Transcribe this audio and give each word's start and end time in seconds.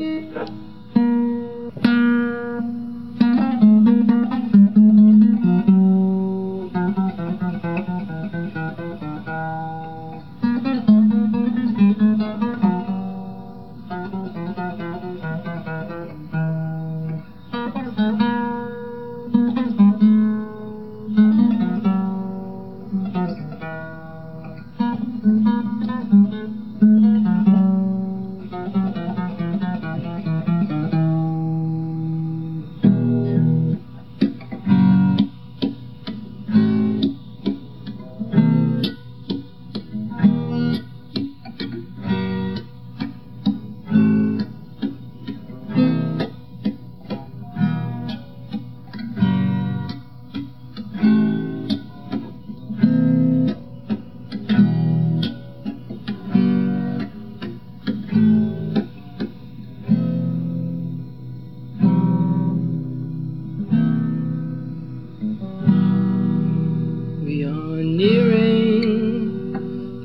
We 0.00 0.30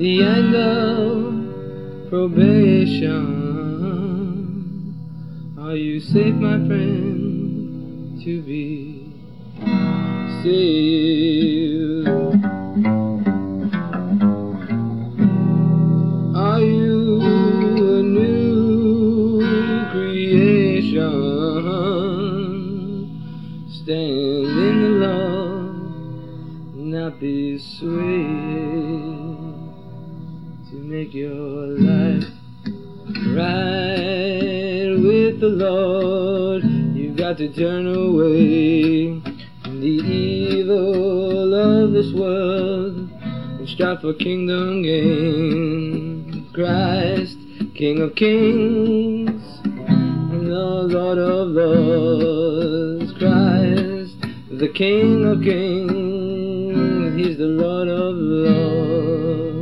the 0.06 0.22
end 0.22 0.54
of 0.56 2.10
probation. 2.12 3.26
Are 5.60 5.76
you 5.76 6.00
safe, 6.00 6.36
my 6.36 6.58
friend, 6.68 8.22
to 8.24 8.42
be 8.44 9.12
saved? 10.44 12.08
Are 16.38 16.62
you 16.62 17.20
a 17.24 18.04
new 18.04 19.42
creation? 19.92 21.16
Stand 23.72 24.54
in 24.70 24.76
the 24.84 24.90
love 25.08 25.76
not 26.76 27.20
be 27.20 27.58
swayed 27.58 28.85
make 30.86 31.14
your 31.16 31.68
life 31.80 32.24
right 33.34 34.94
with 35.02 35.40
the 35.40 35.50
Lord. 35.50 36.64
You've 36.64 37.18
got 37.18 37.38
to 37.38 37.52
turn 37.54 37.88
away 37.88 39.20
from 39.64 39.82
the 39.82 39.88
evil 39.88 41.54
of 41.56 41.92
this 41.92 42.14
world 42.14 43.10
and 43.10 43.68
strive 43.70 44.02
for 44.02 44.14
kingdom 44.14 44.84
gain. 44.84 46.52
Christ, 46.54 47.38
King 47.76 48.02
of 48.02 48.14
Kings, 48.16 49.42
and 49.64 50.48
the 50.48 50.88
Lord 50.88 51.18
of 51.18 51.48
Lords. 51.48 53.12
Christ, 53.18 54.22
the 54.52 54.72
King 54.76 55.26
of 55.26 55.42
Kings. 55.42 57.16
He's 57.18 57.38
the 57.38 57.46
Lord 57.46 57.88
of 57.88 58.16
Lords. 58.16 59.55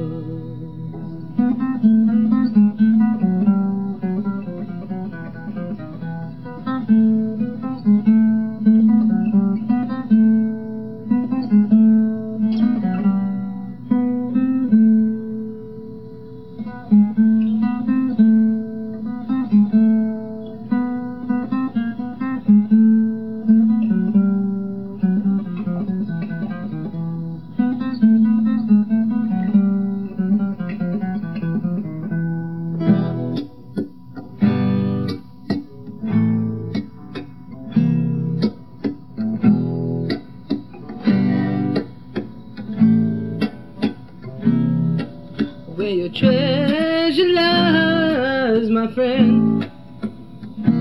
Where 45.84 45.92
your 45.92 46.08
treasure 46.08 47.28
lies, 47.28 48.70
my 48.70 48.90
friend, 48.94 49.70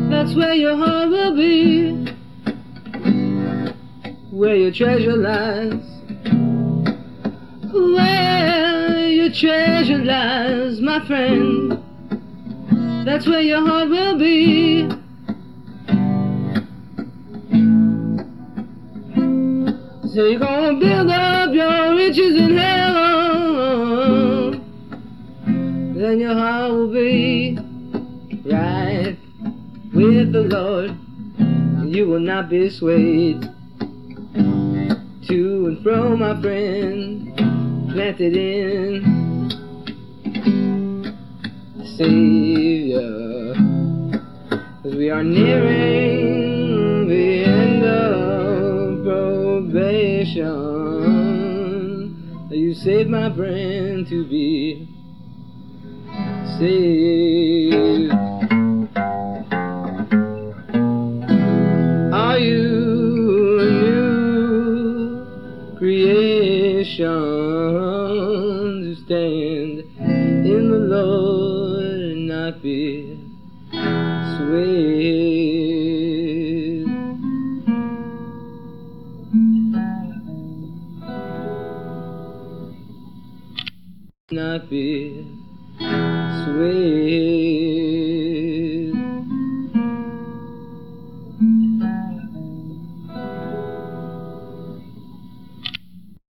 that's 0.09 0.33
where 0.37 0.55
your 0.55 0.77
heart 0.77 1.09
will 1.09 1.35
be. 1.35 2.07
Where 4.31 4.55
your 4.55 4.71
treasure 4.71 5.17
lies, 5.17 5.83
where 7.73 9.09
your 9.09 9.33
treasure 9.33 10.05
lies, 10.05 10.81
my 10.81 11.05
friend, 11.09 11.83
that's 13.05 13.27
where 13.27 13.41
your 13.41 13.67
heart 13.67 13.89
will 13.89 14.19
be. 14.21 14.89
So 20.15 20.27
you're 20.27 20.39
gonna 20.39 20.79
build 20.79 21.11
up 21.11 21.53
your 21.53 21.97
riches 21.97 22.37
in 22.37 22.57
heaven 22.57 23.02
then 26.03 26.19
your 26.19 26.35
heart 26.35 26.73
will 26.73 26.93
be 26.93 27.57
right 28.45 29.17
with 29.95 30.33
the 30.33 30.43
Lord. 30.43 30.91
And 31.39 31.95
you 31.95 32.09
will 32.09 32.19
not 32.19 32.51
be 32.51 32.69
swayed 32.71 33.43
to 35.29 35.67
and 35.69 35.81
fro, 35.81 36.17
my 36.17 36.41
friend, 36.41 37.33
planted 37.93 38.37
in 38.37 39.05
Savior. 41.97 43.55
As 44.85 44.95
we 44.97 45.09
are 45.09 45.23
nearing 45.23 47.07
the 47.07 47.45
end 47.45 47.85
of 47.85 49.05
probation, 49.05 50.09
you 52.51 52.75
saved 52.75 53.09
my 53.09 53.33
friend 53.33 54.05
to 54.09 54.27
be 54.27 54.89
saved. 56.59 58.12
Are 62.12 62.38
you 62.38 63.60
a 63.60 63.62
new 63.82 65.26
creation 65.78 67.06
to 68.82 68.94
stand 69.04 69.78
in 70.47 70.70
the 70.70 70.78
Lord 70.78 71.84
and 71.84 72.28
not 72.28 72.62
be 72.62 73.19
swayed? 74.37 75.32
Not 84.31 84.70
be 84.70 85.42
sway. 86.44 87.72